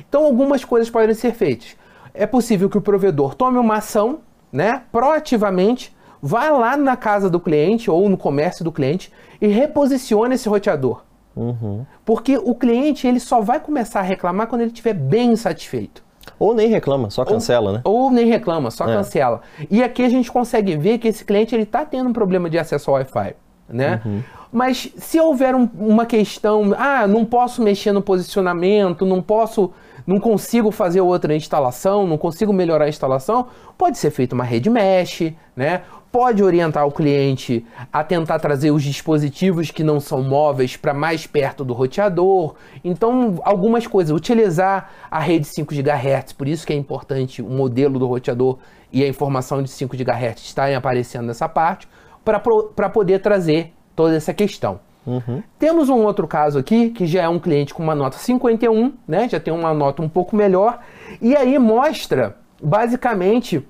Então, 0.08 0.24
algumas 0.24 0.64
coisas 0.64 0.90
podem 0.90 1.14
ser 1.14 1.32
feitas. 1.32 1.76
É 2.14 2.26
possível 2.26 2.68
que 2.68 2.78
o 2.78 2.80
provedor 2.80 3.34
tome 3.34 3.58
uma 3.58 3.76
ação, 3.76 4.18
né, 4.52 4.82
proativamente, 4.90 5.94
vá 6.22 6.50
lá 6.50 6.76
na 6.76 6.96
casa 6.96 7.30
do 7.30 7.38
cliente 7.40 7.90
ou 7.90 8.08
no 8.08 8.16
comércio 8.16 8.64
do 8.64 8.72
cliente 8.72 9.12
e 9.40 9.46
reposicione 9.46 10.34
esse 10.34 10.48
roteador. 10.48 11.02
Uhum. 11.36 11.86
Porque 12.04 12.36
o 12.36 12.54
cliente 12.54 13.06
ele 13.06 13.20
só 13.20 13.40
vai 13.40 13.60
começar 13.60 14.00
a 14.00 14.02
reclamar 14.02 14.46
quando 14.48 14.62
ele 14.62 14.70
estiver 14.70 14.92
bem 14.94 15.36
satisfeito. 15.36 16.02
Ou 16.38 16.54
nem 16.54 16.68
reclama, 16.68 17.08
só 17.10 17.24
cancela, 17.24 17.72
né? 17.72 17.80
Ou 17.84 18.10
nem 18.10 18.26
reclama, 18.26 18.70
só 18.70 18.84
É. 18.88 18.94
cancela. 18.94 19.40
E 19.70 19.82
aqui 19.82 20.02
a 20.02 20.08
gente 20.08 20.30
consegue 20.30 20.76
ver 20.76 20.98
que 20.98 21.08
esse 21.08 21.24
cliente 21.24 21.54
ele 21.54 21.62
está 21.62 21.84
tendo 21.84 22.10
um 22.10 22.12
problema 22.12 22.50
de 22.50 22.58
acesso 22.58 22.90
ao 22.90 22.96
Wi-Fi, 22.96 23.34
né? 23.68 24.02
Uhum. 24.04 24.22
Mas 24.52 24.92
se 24.96 25.18
houver 25.20 25.54
um- 25.54 25.68
uma 25.78 26.04
questão, 26.04 26.74
ah, 26.76 27.06
não 27.06 27.24
posso 27.24 27.62
mexer 27.62 27.92
no 27.92 28.02
posicionamento, 28.02 29.06
não 29.06 29.22
posso, 29.22 29.72
não 30.10 30.18
consigo 30.18 30.72
fazer 30.72 31.00
outra 31.00 31.36
instalação, 31.36 32.04
não 32.04 32.18
consigo 32.18 32.52
melhorar 32.52 32.86
a 32.86 32.88
instalação, 32.88 33.46
pode 33.78 33.96
ser 33.96 34.10
feita 34.10 34.34
uma 34.34 34.42
rede 34.42 34.68
mesh, 34.68 35.32
né? 35.54 35.82
Pode 36.10 36.42
orientar 36.42 36.84
o 36.84 36.90
cliente 36.90 37.64
a 37.92 38.02
tentar 38.02 38.40
trazer 38.40 38.72
os 38.72 38.82
dispositivos 38.82 39.70
que 39.70 39.84
não 39.84 40.00
são 40.00 40.20
móveis 40.20 40.76
para 40.76 40.92
mais 40.92 41.28
perto 41.28 41.64
do 41.64 41.72
roteador. 41.72 42.56
Então, 42.82 43.38
algumas 43.44 43.86
coisas, 43.86 44.12
utilizar 44.12 44.90
a 45.08 45.20
rede 45.20 45.46
5 45.46 45.72
GHz, 45.72 46.32
por 46.32 46.48
isso 46.48 46.66
que 46.66 46.72
é 46.72 46.76
importante 46.76 47.40
o 47.40 47.48
modelo 47.48 47.96
do 47.96 48.08
roteador 48.08 48.58
e 48.92 49.04
a 49.04 49.08
informação 49.08 49.62
de 49.62 49.70
5 49.70 49.96
GHz 49.96 50.42
estarem 50.42 50.74
aparecendo 50.74 51.26
nessa 51.26 51.48
parte, 51.48 51.86
para 52.24 52.90
poder 52.90 53.20
trazer 53.20 53.72
toda 53.94 54.16
essa 54.16 54.34
questão. 54.34 54.80
Uhum. 55.06 55.42
Temos 55.58 55.88
um 55.88 56.04
outro 56.04 56.26
caso 56.28 56.58
aqui, 56.58 56.90
que 56.90 57.06
já 57.06 57.22
é 57.22 57.28
um 57.28 57.38
cliente 57.38 57.72
com 57.72 57.82
uma 57.82 57.94
nota 57.94 58.18
51, 58.18 58.92
né? 59.06 59.28
Já 59.28 59.40
tem 59.40 59.52
uma 59.52 59.72
nota 59.72 60.02
um 60.02 60.08
pouco 60.08 60.36
melhor. 60.36 60.80
E 61.20 61.34
aí 61.34 61.58
mostra, 61.58 62.36
basicamente, 62.62 63.66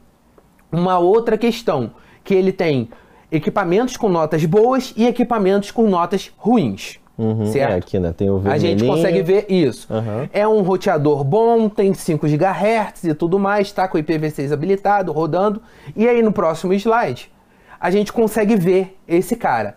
uma 0.70 0.99
outra 0.99 1.38
questão. 1.38 1.92
Que 2.22 2.34
ele 2.34 2.52
tem 2.52 2.90
equipamentos 3.32 3.96
com 3.96 4.08
notas 4.08 4.44
boas 4.44 4.92
e 4.96 5.06
equipamentos 5.06 5.70
com 5.70 5.88
notas 5.88 6.32
ruins. 6.37 6.99
Uhum. 7.16 7.46
Certo? 7.46 7.72
É 7.72 7.76
aqui, 7.76 7.99
né? 7.99 8.14
Tem 8.16 8.30
o 8.30 8.42
A 8.46 8.56
gente 8.56 8.84
consegue 8.84 9.22
ver 9.22 9.44
isso. 9.49 9.92
Aham. 9.92 10.28
É 10.32 10.49
um 10.49 10.62
roteador 10.62 11.22
bom, 11.22 11.68
tem 11.68 11.92
5 11.92 12.26
GHz 12.26 13.04
e 13.04 13.14
tudo 13.14 13.38
mais, 13.38 13.70
tá 13.70 13.87
com 13.87 13.99
o 13.99 14.00
IPv6 14.00 14.52
habilitado, 14.52 15.12
rodando. 15.12 15.60
E 15.94 16.08
aí 16.08 16.22
no 16.22 16.32
próximo 16.32 16.72
slide, 16.72 17.30
a 17.78 17.90
gente 17.90 18.10
consegue 18.10 18.56
ver 18.56 18.99
esse 19.06 19.37
cara. 19.37 19.76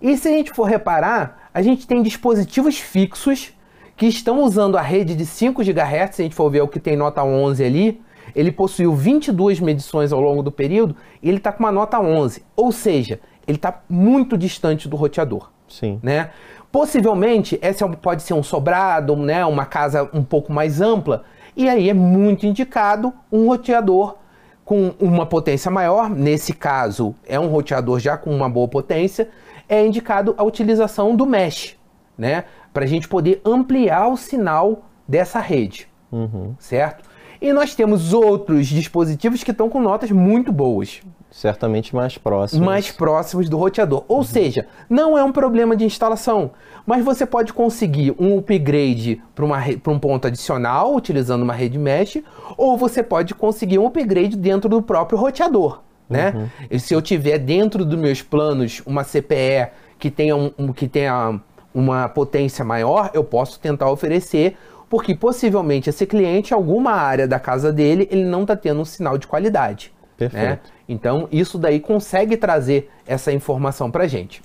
E 0.00 0.16
se 0.16 0.28
a 0.28 0.30
gente 0.30 0.52
for 0.52 0.64
reparar, 0.64 1.48
a 1.52 1.62
gente 1.62 1.86
tem 1.86 2.02
dispositivos 2.02 2.78
fixos 2.78 3.52
que 3.96 4.06
estão 4.06 4.42
usando 4.42 4.78
a 4.78 4.82
rede 4.82 5.14
de 5.14 5.26
5 5.26 5.62
GHz, 5.62 6.14
se 6.14 6.22
a 6.22 6.24
gente 6.24 6.34
for 6.34 6.48
ver 6.50 6.62
o 6.62 6.68
que 6.68 6.78
tem 6.78 6.96
nota 6.96 7.22
11 7.22 7.64
ali, 7.64 8.00
ele 8.34 8.52
possuiu 8.52 8.94
22 8.94 9.58
medições 9.58 10.12
ao 10.12 10.20
longo 10.20 10.42
do 10.42 10.52
período 10.52 10.94
e 11.22 11.28
ele 11.28 11.38
está 11.38 11.50
com 11.50 11.64
uma 11.64 11.72
nota 11.72 11.98
11. 11.98 12.42
Ou 12.54 12.70
seja, 12.70 13.20
ele 13.46 13.56
está 13.56 13.80
muito 13.88 14.38
distante 14.38 14.88
do 14.88 14.96
roteador 14.96 15.50
Sim. 15.68 15.98
né? 16.02 16.30
Possivelmente, 16.70 17.58
esse 17.62 17.82
é 17.82 17.88
pode 17.88 18.22
ser 18.22 18.34
um 18.34 18.42
sobrado, 18.42 19.16
né? 19.16 19.44
uma 19.44 19.64
casa 19.64 20.08
um 20.12 20.22
pouco 20.22 20.52
mais 20.52 20.80
ampla, 20.80 21.24
e 21.56 21.68
aí 21.68 21.88
é 21.88 21.94
muito 21.94 22.46
indicado 22.46 23.12
um 23.32 23.46
roteador 23.46 24.16
com 24.64 24.92
uma 25.00 25.24
potência 25.24 25.70
maior, 25.70 26.10
nesse 26.10 26.52
caso 26.52 27.14
é 27.26 27.40
um 27.40 27.48
roteador 27.48 27.98
já 27.98 28.18
com 28.18 28.30
uma 28.30 28.50
boa 28.50 28.68
potência, 28.68 29.30
é 29.68 29.84
indicado 29.86 30.34
a 30.36 30.42
utilização 30.44 31.14
do 31.14 31.26
mesh, 31.26 31.76
né? 32.16 32.44
Para 32.72 32.84
a 32.84 32.88
gente 32.88 33.08
poder 33.08 33.40
ampliar 33.44 34.08
o 34.08 34.16
sinal 34.16 34.84
dessa 35.06 35.38
rede, 35.40 35.88
Uhum. 36.10 36.54
certo? 36.58 37.04
E 37.40 37.52
nós 37.52 37.74
temos 37.74 38.12
outros 38.12 38.66
dispositivos 38.66 39.44
que 39.44 39.52
estão 39.52 39.68
com 39.68 39.80
notas 39.80 40.10
muito 40.10 40.50
boas, 40.52 41.00
Certamente 41.30 41.94
mais 41.94 42.18
próximo. 42.18 42.64
mais 42.64 42.90
próximos 42.90 43.48
do 43.48 43.56
roteador. 43.56 44.04
Ou 44.08 44.24
seja, 44.24 44.66
não 44.90 45.16
é 45.16 45.22
um 45.22 45.30
problema 45.30 45.76
de 45.76 45.84
instalação, 45.84 46.50
mas 46.84 47.04
você 47.04 47.24
pode 47.24 47.52
conseguir 47.52 48.14
um 48.18 48.38
upgrade 48.38 49.22
para 49.34 49.92
um 49.92 49.98
ponto 49.98 50.26
adicional 50.26 50.94
utilizando 50.96 51.42
uma 51.42 51.52
rede 51.52 51.78
mesh, 51.78 52.18
ou 52.56 52.76
você 52.76 53.02
pode 53.02 53.34
conseguir 53.34 53.78
um 53.78 53.86
upgrade 53.86 54.36
dentro 54.36 54.68
do 54.68 54.82
próprio 54.82 55.18
roteador. 55.18 55.80
Né? 56.08 56.50
E 56.70 56.80
se 56.80 56.94
eu 56.94 57.02
tiver 57.02 57.38
dentro 57.38 57.84
dos 57.84 57.98
meus 57.98 58.22
planos 58.22 58.82
uma 58.86 59.04
CPE 59.04 59.68
que 59.98 60.10
tenha, 60.10 60.36
um, 60.36 60.72
que 60.72 60.88
tenha 60.88 61.40
uma 61.74 62.08
potência 62.08 62.64
maior, 62.64 63.10
eu 63.12 63.22
posso 63.22 63.60
tentar 63.60 63.90
oferecer, 63.90 64.56
porque 64.88 65.14
possivelmente 65.14 65.90
esse 65.90 66.06
cliente, 66.06 66.52
em 66.52 66.56
alguma 66.56 66.92
área 66.92 67.28
da 67.28 67.38
casa 67.38 67.72
dele, 67.72 68.08
ele 68.10 68.24
não 68.24 68.42
está 68.42 68.56
tendo 68.56 68.80
um 68.80 68.84
sinal 68.84 69.18
de 69.18 69.26
qualidade. 69.26 69.92
Né? 70.18 70.28
Perfeito. 70.28 70.72
Então, 70.88 71.28
isso 71.30 71.58
daí 71.58 71.78
consegue 71.78 72.36
trazer 72.36 72.90
essa 73.06 73.32
informação 73.32 73.90
pra 73.90 74.06
gente. 74.06 74.42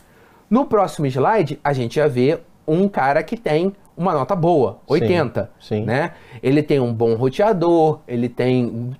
No 0.49 0.65
próximo 0.65 1.07
slide, 1.07 1.59
a 1.63 1.71
gente 1.73 1.95
já 1.95 2.07
vê 2.07 2.39
um 2.67 2.87
cara 2.87 3.23
que 3.23 3.37
tem 3.37 3.73
uma 3.95 4.13
nota 4.13 4.35
boa, 4.35 4.79
80, 4.87 5.51
sim. 5.59 5.83
né? 5.83 6.11
Ele 6.41 6.63
tem 6.63 6.79
um 6.79 6.93
bom 6.93 7.13
roteador, 7.15 7.99
ele 8.07 8.27
tem 8.27 8.95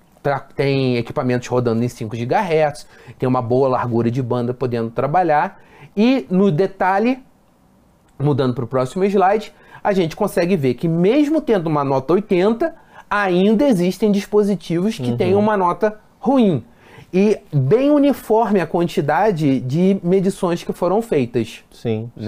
tem 0.55 0.97
equipamentos 0.97 1.47
rodando 1.47 1.83
em 1.83 1.87
5 1.87 2.15
GHz, 2.15 2.87
tem 3.19 3.27
uma 3.27 3.41
boa 3.41 3.67
largura 3.67 4.09
de 4.09 4.21
banda 4.21 4.53
podendo 4.53 4.89
trabalhar 4.89 5.61
e 5.95 6.25
no 6.29 6.51
detalhe 6.51 7.23
mudando 8.19 8.53
para 8.53 8.63
o 8.63 8.67
próximo 8.67 9.03
slide, 9.03 9.53
a 9.83 9.91
gente 9.93 10.15
consegue 10.15 10.55
ver 10.55 10.75
que 10.75 10.87
mesmo 10.87 11.41
tendo 11.41 11.67
uma 11.67 11.83
nota 11.83 12.13
80, 12.13 12.73
ainda 13.09 13.67
existem 13.67 14.11
dispositivos 14.11 14.97
que 14.97 15.15
têm 15.15 15.35
uma 15.35 15.57
nota 15.57 15.99
ruim. 16.19 16.63
E 17.13 17.37
bem 17.53 17.91
uniforme 17.91 18.59
a 18.59 18.65
quantidade 18.65 19.59
de 19.59 19.99
medições 20.01 20.63
que 20.63 20.73
foram 20.73 20.99
feitas, 20.99 21.63
Sim, 21.71 22.09
sim. 22.17 22.25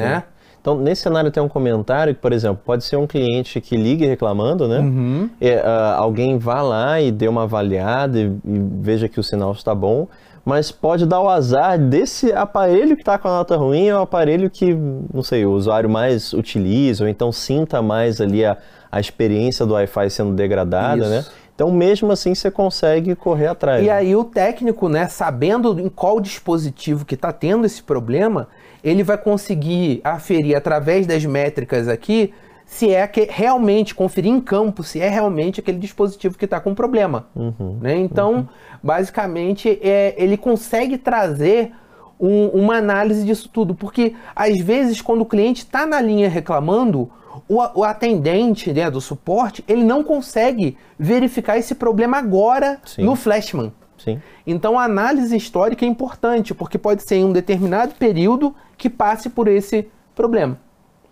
Então, 0.66 0.76
nesse 0.76 1.04
cenário 1.04 1.30
tem 1.30 1.44
um 1.44 1.48
comentário 1.48 2.16
que, 2.16 2.20
por 2.20 2.34
exemplo, 2.34 2.60
pode 2.66 2.84
ser 2.84 2.96
um 2.96 3.06
cliente 3.06 3.62
que 3.62 3.78
ligue 3.78 4.04
reclamando, 4.08 4.68
né? 4.68 4.80
Uhum. 4.80 5.30
É, 5.40 5.60
ah, 5.60 5.94
alguém 6.00 6.40
vá 6.40 6.64
lá 6.64 7.00
e 7.00 7.12
dê 7.12 7.28
uma 7.28 7.44
avaliada 7.44 8.18
e, 8.18 8.24
e 8.24 8.60
veja 8.82 9.08
que 9.08 9.20
o 9.20 9.24
sinal 9.24 9.52
está 9.52 9.76
bom, 9.76 10.08
mas 10.44 10.72
pode 10.72 11.06
dar 11.06 11.22
o 11.22 11.30
azar 11.30 11.78
desse 11.78 12.34
aparelho 12.34 12.96
que 12.96 13.04
está 13.04 13.16
com 13.20 13.28
a 13.28 13.32
nota 13.32 13.56
ruim 13.56 13.90
é 13.90 13.96
o 13.96 14.00
aparelho 14.00 14.50
que, 14.50 14.76
não 15.14 15.22
sei, 15.22 15.46
o 15.46 15.52
usuário 15.52 15.88
mais 15.88 16.34
utiliza, 16.34 17.04
ou 17.04 17.08
então 17.08 17.32
sinta 17.32 17.80
mais 17.80 18.20
ali 18.20 18.44
a, 18.44 18.58
a 18.92 19.00
experiência 19.00 19.68
do 19.68 19.76
Wi-Fi 19.76 20.10
sendo 20.10 20.34
degradada, 20.34 21.02
Isso. 21.02 21.10
né? 21.12 21.26
Então, 21.54 21.72
mesmo 21.72 22.12
assim, 22.12 22.34
você 22.34 22.50
consegue 22.50 23.16
correr 23.16 23.48
atrás. 23.48 23.84
E 23.84 23.86
né? 23.86 23.94
aí 23.94 24.16
o 24.16 24.24
técnico, 24.24 24.90
né, 24.90 25.08
sabendo 25.08 25.80
em 25.80 25.90
qual 25.90 26.20
dispositivo 26.20 27.06
que 27.06 27.14
está 27.14 27.32
tendo 27.32 27.68
esse 27.68 27.84
problema, 27.84 28.48
ele 28.86 29.02
vai 29.04 29.18
conseguir 29.18 30.00
aferir 30.04 30.56
através 30.56 31.08
das 31.08 31.26
métricas 31.26 31.88
aqui 31.88 32.32
se 32.68 32.94
é 32.94 33.06
que 33.08 33.28
realmente 33.30 33.94
conferir 33.94 34.32
em 34.32 34.40
campo 34.40 34.84
se 34.84 35.00
é 35.02 35.10
realmente 35.10 35.60
aquele 35.60 35.78
dispositivo 35.80 36.38
que 36.38 36.46
está 36.46 36.60
com 36.60 36.74
problema. 36.74 37.28
Uhum. 37.36 37.78
né? 37.82 37.96
Então, 37.98 38.48
basicamente, 38.82 39.80
é, 39.82 40.14
ele 40.18 40.38
consegue 40.38 40.98
trazer 40.98 41.72
um- 42.20 42.48
uma 42.50 42.78
análise 42.78 43.26
disso 43.26 43.50
tudo, 43.52 43.76
porque 43.76 44.16
às 44.36 44.58
vezes 44.60 45.02
quando 45.02 45.22
o 45.22 45.26
cliente 45.26 45.64
está 45.64 45.86
na 45.86 46.00
linha 46.00 46.30
reclamando, 46.30 47.10
o, 47.50 47.58
o 47.80 47.84
atendente 47.84 48.72
né, 48.72 48.90
do 48.90 49.02
suporte 49.02 49.64
ele 49.68 49.84
não 49.84 50.04
consegue 50.04 50.78
verificar 50.98 51.58
esse 51.58 51.76
problema 51.76 52.18
agora 52.18 52.80
Sim. 52.86 53.04
no 53.04 53.16
Flashman. 53.16 53.72
Sim. 54.06 54.22
Então 54.46 54.78
a 54.78 54.84
análise 54.84 55.36
histórica 55.36 55.84
é 55.84 55.88
importante, 55.88 56.54
porque 56.54 56.78
pode 56.78 57.02
ser 57.04 57.16
em 57.16 57.26
um 57.26 57.34
determinado 57.34 57.96
período 57.96 58.56
que 58.78 58.90
passe 58.90 59.30
por 59.30 59.48
esse 59.48 59.90
problema. 60.14 60.60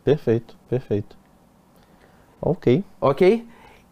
Perfeito, 0.03 0.55
perfeito. 0.69 1.17
Ok. 2.39 2.83
Ok? 3.01 3.45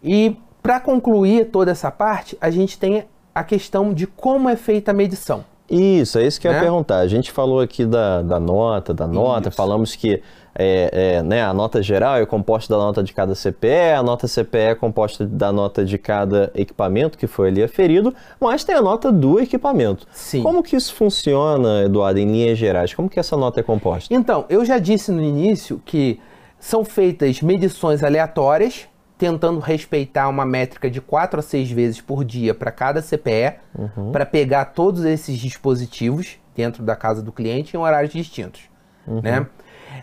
E 0.03 0.38
para 0.62 0.79
concluir 0.79 1.50
toda 1.50 1.72
essa 1.72 1.89
parte, 1.89 2.38
a 2.39 2.51
gente 2.51 2.77
tem 2.77 3.05
a 3.34 3.43
questão 3.43 3.93
de 3.93 4.05
como 4.05 4.48
é 4.48 4.55
feita 4.55 4.91
a 4.91 4.93
medição. 4.93 5.43
Isso, 5.71 6.19
é 6.19 6.27
isso 6.27 6.39
que 6.39 6.47
eu 6.47 6.51
ia 6.51 6.57
né? 6.57 6.63
perguntar. 6.63 6.97
A 6.97 7.07
gente 7.07 7.31
falou 7.31 7.59
aqui 7.59 7.85
da, 7.85 8.21
da 8.21 8.39
nota, 8.39 8.93
da 8.93 9.07
nota, 9.07 9.49
isso. 9.49 9.55
falamos 9.57 9.95
que 9.95 10.21
é, 10.53 11.15
é, 11.17 11.23
né, 11.23 11.41
a 11.41 11.53
nota 11.53 11.81
geral 11.81 12.17
é 12.17 12.25
composta 12.25 12.73
da 12.73 12.79
nota 12.79 13.01
de 13.01 13.13
cada 13.13 13.33
CPE, 13.33 13.93
a 13.97 14.03
nota 14.03 14.27
CPE 14.27 14.57
é 14.57 14.75
composta 14.75 15.25
da 15.25 15.51
nota 15.51 15.85
de 15.85 15.97
cada 15.97 16.51
equipamento 16.53 17.17
que 17.17 17.25
foi 17.25 17.47
ali 17.47 17.63
aferido, 17.63 18.13
mas 18.39 18.63
tem 18.63 18.75
a 18.75 18.81
nota 18.81 19.11
do 19.11 19.39
equipamento. 19.39 20.05
Sim. 20.11 20.43
Como 20.43 20.61
que 20.61 20.75
isso 20.75 20.93
funciona, 20.93 21.83
Eduardo, 21.83 22.19
em 22.19 22.29
linhas 22.29 22.57
gerais? 22.57 22.93
Como 22.93 23.09
que 23.09 23.19
essa 23.19 23.37
nota 23.37 23.61
é 23.61 23.63
composta? 23.63 24.13
Então, 24.13 24.45
eu 24.49 24.65
já 24.65 24.77
disse 24.77 25.11
no 25.11 25.23
início 25.23 25.81
que 25.85 26.19
são 26.59 26.83
feitas 26.83 27.41
medições 27.41 28.03
aleatórias 28.03 28.87
tentando 29.21 29.59
respeitar 29.59 30.27
uma 30.27 30.43
métrica 30.43 30.89
de 30.89 30.99
4 30.99 31.41
a 31.41 31.43
6 31.43 31.69
vezes 31.69 32.01
por 32.01 32.25
dia 32.25 32.55
para 32.55 32.71
cada 32.71 33.03
CPE, 33.03 33.53
uhum. 33.77 34.11
para 34.11 34.25
pegar 34.25 34.65
todos 34.65 35.05
esses 35.05 35.37
dispositivos 35.37 36.39
dentro 36.55 36.81
da 36.81 36.95
casa 36.95 37.21
do 37.21 37.31
cliente 37.31 37.77
em 37.77 37.79
horários 37.79 38.11
distintos. 38.11 38.63
Uhum. 39.05 39.21
Né? 39.21 39.45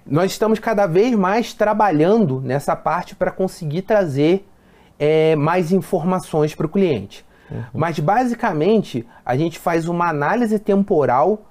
Nós 0.07 0.31
estamos 0.31 0.61
cada 0.61 0.87
vez 0.87 1.17
mais 1.17 1.53
trabalhando 1.53 2.41
nessa 2.41 2.77
parte 2.77 3.17
para 3.17 3.33
conseguir 3.33 3.83
trazer 3.83 4.49
é, 4.97 5.35
mais 5.35 5.73
informações 5.73 6.55
para 6.55 6.67
o 6.67 6.69
cliente. 6.69 7.27
Uhum. 7.51 7.65
Mas 7.75 7.99
basicamente 7.99 9.05
a 9.27 9.37
gente 9.37 9.59
faz 9.59 9.89
uma 9.89 10.09
análise 10.09 10.61
temporal 10.61 11.45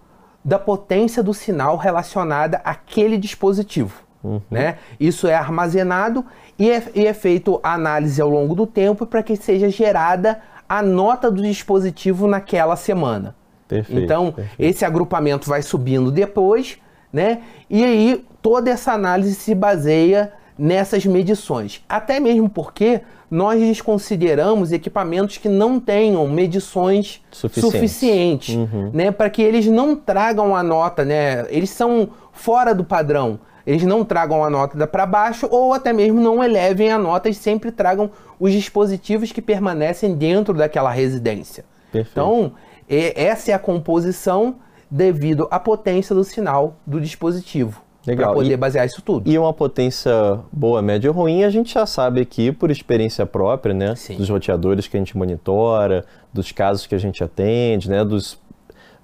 da 0.43 0.57
potência 0.57 1.21
do 1.21 1.33
sinal 1.33 1.75
relacionada 1.75 2.62
àquele 2.63 3.17
dispositivo. 3.17 4.06
Uhum. 4.24 4.41
Né? 4.50 4.77
Isso 5.00 5.27
é 5.27 5.36
armazenado 5.36 6.25
e 6.57 6.69
é, 6.69 6.83
e 6.95 7.05
é 7.05 7.13
feito 7.13 7.59
a 7.63 7.74
análise 7.74 8.21
ao 8.21 8.29
longo 8.29 8.55
do 8.55 8.65
tempo 8.65 9.05
para 9.05 9.21
que 9.21 9.36
seja 9.36 9.69
gerada 9.69 10.39
a 10.67 10.81
nota 10.81 11.31
do 11.31 11.41
dispositivo 11.41 12.27
naquela 12.27 12.75
semana. 12.75 13.36
Perfeito, 13.67 14.01
então, 14.01 14.31
perfeito. 14.31 14.55
esse 14.59 14.86
agrupamento 14.86 15.50
vai 15.50 15.62
subindo 15.62 16.12
depois, 16.12 16.77
né? 17.12 17.41
E 17.69 17.83
aí 17.83 18.25
toda 18.41 18.69
essa 18.69 18.93
análise 18.93 19.36
se 19.36 19.53
baseia 19.53 20.33
nessas 20.57 21.05
medições. 21.05 21.83
Até 21.88 22.19
mesmo 22.19 22.50
porque 22.50 23.01
nós 23.29 23.59
desconsideramos 23.59 24.71
equipamentos 24.71 25.38
que 25.38 25.50
não 25.50 25.79
tenham 25.79 26.25
medições 26.27 27.21
suficientes, 27.29 27.71
suficientes 27.71 28.55
uhum. 28.55 28.89
né, 28.93 29.12
para 29.12 29.29
que 29.29 29.41
eles 29.41 29.67
não 29.67 29.97
tragam 29.97 30.55
a 30.55 30.63
nota, 30.63 31.03
né? 31.03 31.45
Eles 31.50 31.69
são 31.69 32.09
fora 32.31 32.74
do 32.74 32.86
padrão 32.86 33.39
eles 33.67 33.83
não 33.83 34.05
tragam 34.05 34.45
a 34.45 34.50
nota 34.50 34.88
para 34.88 35.05
baixo 35.05 35.45
ou 35.51 35.74
até 35.74 35.91
mesmo 35.91 36.21
não 36.21 36.41
elevem 36.41 36.89
a 36.89 36.97
nota 36.97 37.27
e 37.27 37.33
sempre 37.33 37.69
tragam 37.69 38.09
os 38.39 38.53
dispositivos 38.53 39.33
que 39.33 39.41
permanecem 39.41 40.15
dentro 40.15 40.53
daquela 40.53 40.89
residência. 40.89 41.65
Perfeito. 41.91 42.12
Então, 42.13 42.53
essa 42.88 43.51
é 43.51 43.53
a 43.53 43.59
composição 43.59 44.55
devido 44.89 45.50
à 45.51 45.59
potência 45.59 46.15
do 46.15 46.24
sinal 46.24 46.77
do 46.88 47.01
dispositivo. 47.01 47.81
Para 48.05 48.31
poder 48.31 48.53
e, 48.53 48.57
basear 48.57 48.86
isso 48.86 49.01
tudo. 49.01 49.29
E 49.29 49.38
uma 49.38 49.51
potência 49.51 50.39
boa, 50.50 50.81
média 50.81 51.09
ou 51.12 51.15
ruim, 51.15 51.43
a 51.43 51.50
gente 51.50 51.74
já 51.74 51.86
sabe 51.86 52.21
aqui 52.21 52.53
por 52.53 52.71
experiência 52.71 53.25
própria, 53.25 53.74
né? 53.74 53.95
Sim. 53.97 54.15
Dos 54.15 54.29
roteadores 54.29 54.88
que 54.88 54.95
a 54.95 55.00
gente 55.00 55.17
monitora, 55.17 56.05
dos 56.33 56.53
casos 56.53 56.88
que 56.88 56.95
a 56.95 56.97
gente 56.97 57.21
atende, 57.21 57.89
né? 57.89 58.05
Dos 58.05 58.39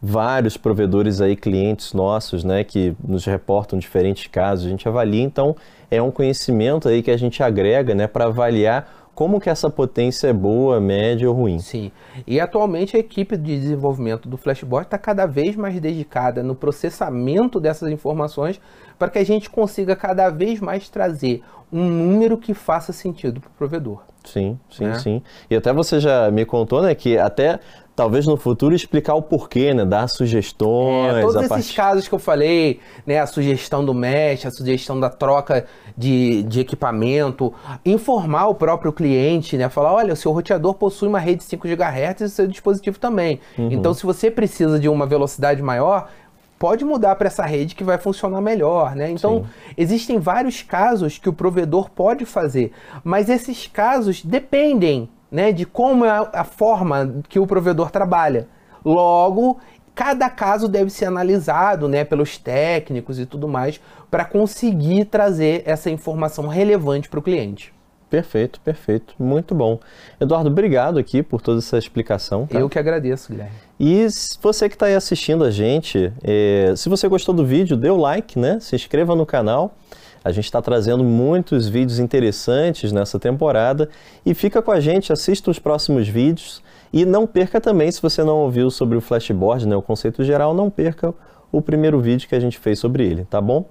vários 0.05 0.57
provedores 0.57 1.21
aí, 1.21 1.33
clientes 1.33 1.93
nossos, 1.93 2.43
né, 2.43 2.61
que 2.65 2.93
nos 3.07 3.23
reportam 3.23 3.79
diferentes 3.79 4.27
casos, 4.27 4.65
a 4.65 4.69
gente 4.69 4.85
avalia, 4.85 5.23
então 5.23 5.55
é 5.89 6.01
um 6.01 6.11
conhecimento 6.11 6.89
aí 6.89 7.01
que 7.01 7.09
a 7.09 7.15
gente 7.15 7.41
agrega, 7.41 7.95
né, 7.95 8.05
para 8.05 8.25
avaliar 8.25 9.03
como 9.15 9.39
que 9.39 9.49
essa 9.49 9.69
potência 9.69 10.27
é 10.27 10.33
boa, 10.33 10.81
média 10.81 11.29
ou 11.29 11.33
ruim. 11.33 11.59
Sim, 11.59 11.89
e 12.27 12.37
atualmente 12.37 12.97
a 12.97 12.99
equipe 12.99 13.37
de 13.37 13.57
desenvolvimento 13.57 14.27
do 14.27 14.35
Flashboard 14.35 14.87
está 14.87 14.97
cada 14.97 15.25
vez 15.25 15.55
mais 15.55 15.79
dedicada 15.79 16.43
no 16.43 16.53
processamento 16.53 17.57
dessas 17.57 17.89
informações 17.89 18.59
para 18.99 19.09
que 19.09 19.19
a 19.19 19.25
gente 19.25 19.49
consiga 19.49 19.95
cada 19.95 20.29
vez 20.29 20.59
mais 20.59 20.89
trazer 20.89 21.41
um 21.71 21.87
número 21.87 22.37
que 22.37 22.53
faça 22.53 22.91
sentido 22.91 23.39
para 23.39 23.49
o 23.49 23.53
provedor. 23.53 24.01
Sim, 24.23 24.57
sim, 24.69 24.85
né? 24.85 24.99
sim. 24.99 25.21
E 25.49 25.55
até 25.55 25.71
você 25.73 25.99
já 25.99 26.31
me 26.31 26.45
contou, 26.45 26.81
né, 26.81 26.95
que 26.95 27.17
até 27.17 27.59
talvez 27.95 28.25
no 28.25 28.37
futuro 28.37 28.73
explicar 28.75 29.15
o 29.15 29.21
porquê, 29.21 29.73
né? 29.73 29.85
Dar 29.85 30.07
sugestões. 30.07 31.15
É, 31.15 31.21
todos 31.21 31.35
esses 31.35 31.49
part... 31.49 31.75
casos 31.75 32.07
que 32.07 32.13
eu 32.13 32.19
falei, 32.19 32.79
né? 33.05 33.19
A 33.19 33.27
sugestão 33.27 33.85
do 33.85 33.93
mesh, 33.93 34.45
a 34.45 34.51
sugestão 34.51 34.99
da 34.99 35.09
troca 35.09 35.65
de, 35.97 36.43
de 36.43 36.59
equipamento, 36.59 37.53
informar 37.85 38.47
o 38.47 38.55
próprio 38.55 38.91
cliente, 38.91 39.57
né? 39.57 39.69
Falar, 39.69 39.93
olha, 39.93 40.13
o 40.13 40.15
seu 40.15 40.31
roteador 40.31 40.73
possui 40.73 41.07
uma 41.07 41.19
rede 41.19 41.43
5 41.43 41.67
GHz 41.67 42.21
e 42.21 42.23
o 42.23 42.29
seu 42.29 42.47
dispositivo 42.47 42.97
também. 42.99 43.39
Uhum. 43.57 43.71
Então, 43.71 43.93
se 43.93 44.03
você 44.03 44.31
precisa 44.31 44.79
de 44.79 44.89
uma 44.89 45.05
velocidade 45.05 45.61
maior, 45.61 46.09
pode 46.57 46.85
mudar 46.85 47.15
para 47.15 47.27
essa 47.27 47.43
rede 47.43 47.75
que 47.75 47.83
vai 47.83 47.97
funcionar 47.97 48.41
melhor, 48.41 48.95
né? 48.95 49.11
Então, 49.11 49.43
Sim. 49.43 49.73
existem 49.77 50.17
vários 50.17 50.61
casos 50.63 51.17
que 51.17 51.29
o 51.29 51.33
provedor 51.33 51.89
pode 51.89 52.25
fazer, 52.25 52.71
mas 53.03 53.29
esses 53.29 53.67
casos 53.67 54.23
dependem 54.23 55.09
né, 55.33 55.51
de 55.51 55.65
como 55.65 56.05
é 56.05 56.29
a, 56.31 56.43
forma 56.43 57.15
que 57.27 57.39
o 57.39 57.47
provedor 57.47 57.89
trabalha. 57.89 58.47
Logo, 58.85 59.57
cada 59.95 60.29
caso 60.29 60.67
deve 60.67 60.91
ser 60.91 61.05
analisado 61.05 61.89
né, 61.89 62.03
pelos 62.03 62.37
técnicos 62.37 63.19
e 63.19 63.25
tudo 63.25 63.47
mais 63.47 63.81
para 64.11 64.23
conseguir 64.25 65.05
trazer 65.05 65.63
essa 65.65 65.89
informação 65.89 66.47
relevante 66.47 67.09
para 67.09 67.19
o 67.19 67.23
cliente. 67.23 67.73
Perfeito, 68.11 68.61
perfeito. 68.61 69.15
Muito 69.17 69.55
bom. 69.55 69.79
Eduardo, 70.21 70.51
obrigado 70.51 70.99
aqui 70.99 71.23
por 71.23 71.41
toda 71.41 71.57
essa 71.57 71.79
explicação. 71.79 72.45
Tá? 72.45 72.59
Eu 72.59 72.69
que 72.69 72.77
agradeço, 72.77 73.31
Guilherme. 73.31 73.55
E 73.79 74.05
você 74.39 74.69
que 74.69 74.75
está 74.75 74.85
aí 74.85 74.93
assistindo 74.93 75.43
a 75.43 75.49
gente, 75.49 76.13
é, 76.23 76.75
se 76.77 76.89
você 76.89 77.07
gostou 77.07 77.33
do 77.33 77.43
vídeo, 77.43 77.75
dê 77.75 77.89
o 77.89 77.97
like, 77.97 78.37
né? 78.37 78.59
Se 78.59 78.75
inscreva 78.75 79.15
no 79.15 79.25
canal. 79.25 79.75
A 80.23 80.31
gente 80.31 80.45
está 80.45 80.61
trazendo 80.61 81.03
muitos 81.03 81.67
vídeos 81.67 81.99
interessantes 81.99 82.91
nessa 82.91 83.19
temporada 83.19 83.89
e 84.25 84.33
fica 84.33 84.61
com 84.61 84.71
a 84.71 84.79
gente, 84.79 85.11
assista 85.11 85.51
os 85.51 85.59
próximos 85.59 86.07
vídeos 86.07 86.63
e 86.91 87.05
não 87.05 87.27
perca 87.27 87.59
também, 87.59 87.91
se 87.91 88.01
você 88.01 88.23
não 88.23 88.37
ouviu 88.37 88.69
sobre 88.69 88.97
o 88.97 89.01
flashboard, 89.01 89.67
né, 89.67 89.75
o 89.75 89.81
conceito 89.81 90.23
geral, 90.23 90.53
não 90.53 90.69
perca 90.69 91.13
o 91.51 91.61
primeiro 91.61 91.99
vídeo 91.99 92.27
que 92.27 92.35
a 92.35 92.39
gente 92.39 92.57
fez 92.57 92.79
sobre 92.79 93.05
ele, 93.05 93.25
tá 93.25 93.41
bom? 93.41 93.65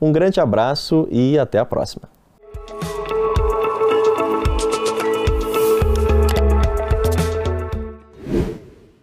Um 0.00 0.12
grande 0.12 0.40
abraço 0.40 1.08
e 1.10 1.38
até 1.38 1.58
a 1.58 1.64
próxima. 1.64 2.08